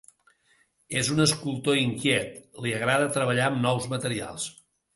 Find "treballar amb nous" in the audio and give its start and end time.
3.19-3.89